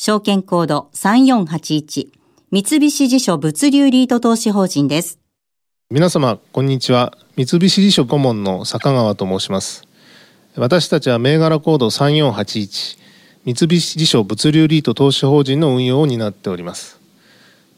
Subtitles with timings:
[0.00, 2.06] 証券コード3481
[2.52, 5.18] 三菱地所物流リート投資法人です。
[5.90, 7.18] 皆様、こんにちは。
[7.36, 9.88] 三菱地所顧問の坂川と申します。
[10.54, 12.96] 私たちは銘柄コード3481
[13.44, 17.00] 三菱地所物流リート投資法人の運用を担っております。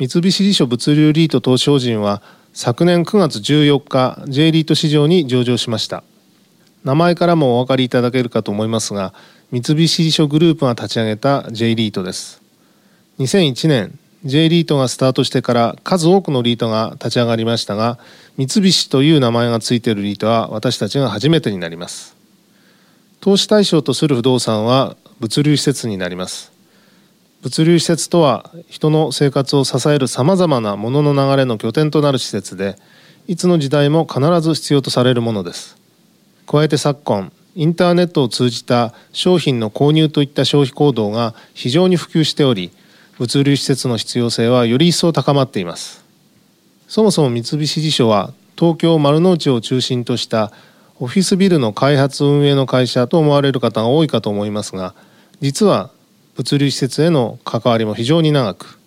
[0.00, 2.20] 三菱地所物流リート投資法人は
[2.52, 6.02] 昨年9月14日 J リート市場に上場しました。
[6.82, 9.14] 名前からもお分かりいただけるかと思いますが
[9.50, 12.42] 三菱地所グループが立ち上げた J リートです。
[13.18, 17.98] 2001年 J リートがスタートしてから数多くのリートが立ち上がりましたが
[18.36, 22.14] 三菱という名前がついているリートは私たちが初めてになります。
[23.20, 26.52] 投資対象とする不動産は物流施設になります。
[27.40, 32.76] 物流施設とは人の生活を支えるさまざまなものの流れの拠点となる施設で
[33.26, 35.78] いつの時代も必ず必要とされるものです。
[36.46, 42.70] 加えて昨今インターネットを通じた商品の購入といった消費行動が非常に普及しており
[43.18, 46.04] 物流施設の必要性はより一層高まっています。
[46.86, 50.52] そもそも三菱地所は東京丸の内を中心とした
[51.00, 54.94] オフィスビルの開発運営の会社と思われる方が多いかと思いますが
[55.40, 55.90] 実は
[56.36, 58.78] 物流施設への関わりも非常に長く。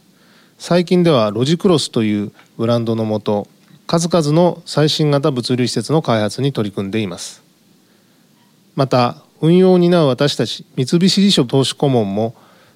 [0.57, 3.49] 最近ではロジクロスというブランドのもと
[3.85, 7.40] 数々の最新型物流施設の開発に取り組んでいます。
[8.75, 12.35] また運用を担う私たち三菱地所投資顧問も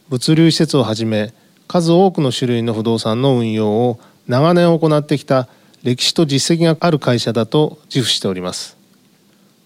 [0.10, 1.34] 物流施設をはじめ
[1.68, 5.48] 数多くの種類の不動産の運用を長年行ってきた
[5.84, 8.76] 歴史と実績がある会社だと自負しております。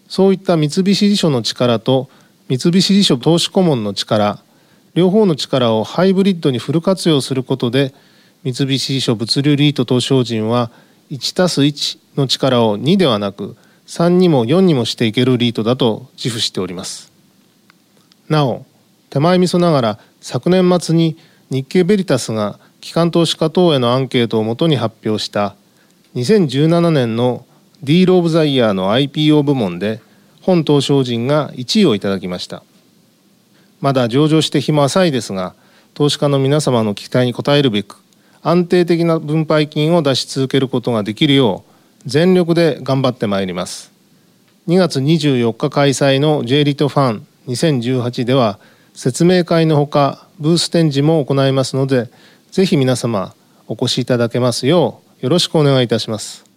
[0.09, 2.09] そういった三菱地所の力と
[2.49, 4.41] 三菱地所投資顧問の力
[4.95, 7.93] 両方の力をハイブリッドにフル活用することで
[8.43, 10.71] 三菱地所物流リート投資法人は
[11.11, 13.55] 1たす1の力を2ではなく
[13.89, 17.11] 3にも4にもしていけるリートだと自負しております。
[18.29, 18.63] なお
[19.09, 21.17] 手前味噌ながら昨年末に
[21.49, 25.55] 日経ベリタスが機関投資家等へのアンケートをもとに発表した
[26.13, 27.47] 2017年の
[27.81, 30.01] ディール・オブ・ザ・イヤーの IPO 部門で
[30.43, 32.61] 本東証人が1位をいただきました。
[33.81, 35.55] まだ上場して日も浅いですが
[35.95, 37.97] 投資家の皆様の期待に応えるべく
[38.43, 41.68] 安定的な分配金を出し続けることができるよう
[42.05, 43.91] 全力で頑張ってまいります。
[44.67, 48.59] 2月24日開催の J リートファン2018では
[48.93, 52.09] 説明会のほかブース展示も行いますので
[52.51, 53.33] ぜひ皆様
[53.67, 56.48] お越しいただけますようよろしくお願いいたします。